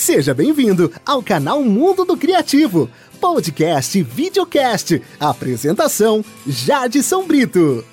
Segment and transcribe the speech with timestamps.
[0.00, 2.88] Seja bem-vindo ao canal Mundo do Criativo,
[3.20, 4.98] podcast e videocast.
[5.20, 7.84] Apresentação: Jade São Brito.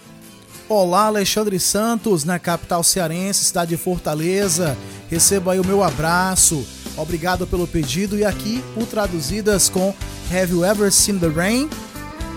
[0.69, 4.77] Olá, Alexandre Santos, na capital cearense, cidade de Fortaleza.
[5.09, 6.65] Receba aí o meu abraço.
[6.95, 9.93] Obrigado pelo pedido e aqui o traduzidas com
[10.31, 11.69] Have You Ever Seen the Rain?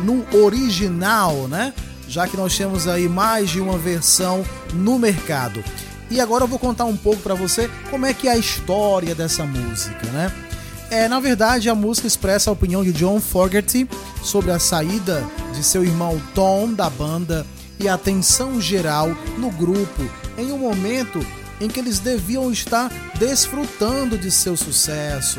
[0.02, 1.72] No original, né?
[2.08, 4.44] Já que nós temos aí mais de uma versão
[4.74, 5.62] no mercado.
[6.10, 9.14] E agora eu vou contar um pouco para você como é que é a história
[9.14, 10.32] dessa música, né?
[10.90, 13.88] É, na verdade, a música expressa a opinião de John Fogerty
[14.24, 15.24] sobre a saída
[15.54, 17.46] de seu irmão Tom da banda
[17.78, 20.02] e a tensão geral no grupo
[20.36, 21.24] em um momento
[21.60, 25.38] em que eles deviam estar desfrutando de seu sucesso.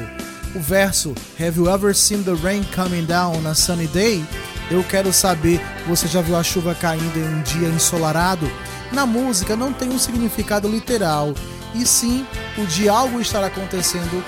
[0.55, 4.23] O verso Have you ever seen the rain coming down on a sunny day?
[4.71, 8.49] Eu quero saber, você já viu a chuva caindo em um dia ensolarado?
[8.89, 11.33] Na música não tem um significado literal,
[11.75, 12.25] e sim
[12.57, 14.23] o de algo estar acontecendo,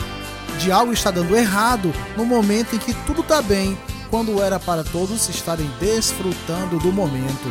[0.59, 3.77] de algo estar dando errado no momento em que tudo está bem,
[4.09, 7.49] quando era para todos estarem desfrutando do momento.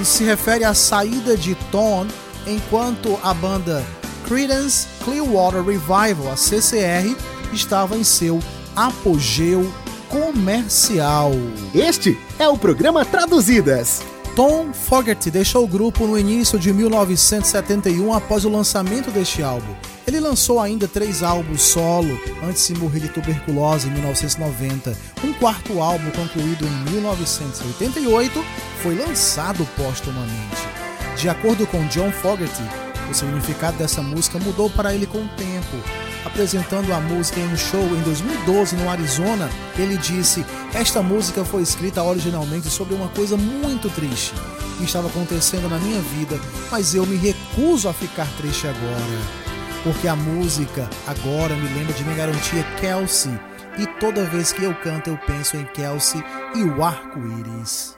[0.00, 2.06] E se refere à saída de Tom
[2.46, 3.84] enquanto a banda
[4.26, 7.14] Creedence Clearwater Revival, a CCR,
[7.52, 8.40] estava em seu
[8.74, 9.70] apogeu
[10.12, 11.32] comercial.
[11.74, 14.02] Este é o programa Traduzidas.
[14.36, 19.72] Tom Fogerty deixou o grupo no início de 1971 após o lançamento deste álbum.
[20.06, 24.94] Ele lançou ainda três álbuns solo antes de morrer de tuberculose em 1990.
[25.24, 28.44] Um quarto álbum, concluído em 1988,
[28.82, 30.68] foi lançado póstumamente.
[31.16, 32.62] De acordo com John Fogerty,
[33.10, 36.11] o significado dessa música mudou para ele com o tempo.
[36.24, 41.62] Apresentando a música em um show em 2012 no Arizona, ele disse: Esta música foi
[41.62, 44.32] escrita originalmente sobre uma coisa muito triste
[44.78, 46.38] que estava acontecendo na minha vida,
[46.70, 49.42] mas eu me recuso a ficar triste agora.
[49.82, 53.32] Porque a música agora me lembra de minha garantia Kelsey,
[53.78, 56.22] e toda vez que eu canto eu penso em Kelsey
[56.54, 57.96] e o arco-íris.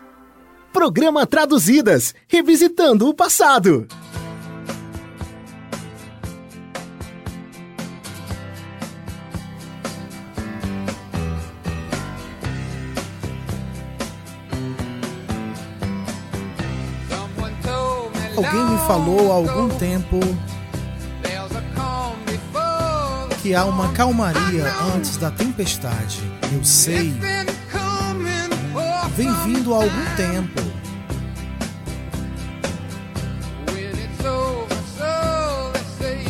[0.73, 3.87] Programa Traduzidas Revisitando o Passado.
[18.37, 20.19] Alguém me falou há algum tempo
[23.41, 24.65] que há uma calmaria
[24.97, 26.21] antes da tempestade.
[26.53, 27.15] Eu sei.
[29.15, 30.63] Vem vindo há algum tempo.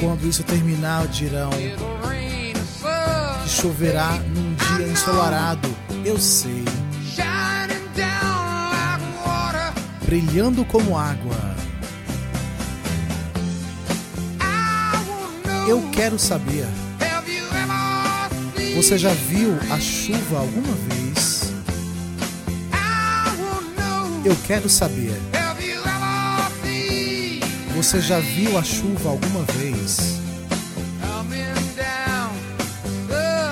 [0.00, 1.50] Quando isso terminar, dirão
[3.42, 5.74] que choverá num dia ensolarado.
[6.04, 6.64] Eu sei.
[10.04, 11.53] Brilhando como água.
[15.66, 16.66] Eu quero saber.
[18.76, 21.52] Você já viu a chuva alguma vez?
[24.24, 25.14] Eu quero saber.
[27.74, 30.20] Você já viu a chuva alguma vez?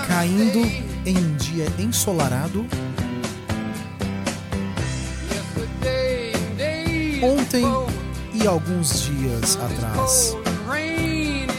[0.07, 0.59] Caindo
[1.07, 2.67] em um dia ensolarado?
[7.23, 7.65] Ontem
[8.35, 10.42] e alguns dias atrás.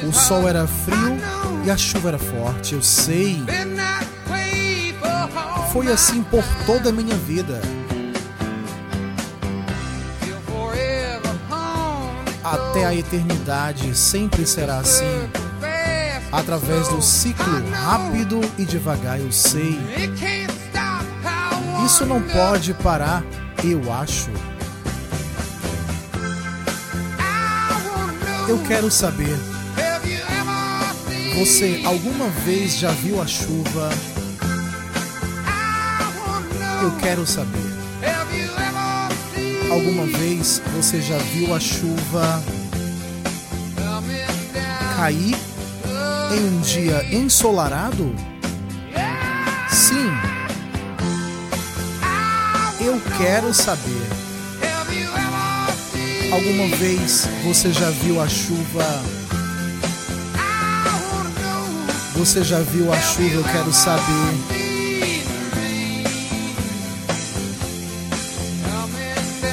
[0.07, 1.17] O sol era frio
[1.65, 3.41] e a chuva era forte, eu sei.
[5.71, 7.61] Foi assim por toda a minha vida.
[12.43, 15.29] Até a eternidade sempre será assim.
[16.31, 19.79] Através do ciclo rápido e devagar, eu sei.
[21.85, 23.23] Isso não pode parar,
[23.63, 24.29] eu acho.
[28.47, 29.52] Eu quero saber.
[31.35, 33.89] Você alguma vez já viu a chuva?
[36.81, 37.73] Eu quero saber.
[39.71, 42.43] Alguma vez você já viu a chuva
[44.95, 45.35] cair
[46.37, 48.15] em um dia ensolarado?
[49.69, 50.11] Sim.
[52.79, 54.07] Eu quero saber.
[56.31, 59.22] Alguma vez você já viu a chuva
[62.13, 63.35] você já viu a chuva?
[63.35, 64.03] Eu quero saber.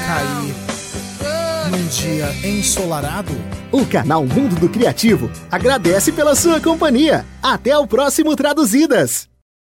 [0.07, 0.55] Cair
[1.71, 3.33] num dia ensolarado?
[3.73, 7.25] O canal Mundo do Criativo agradece pela sua companhia.
[7.43, 9.30] Até o próximo Traduzidas.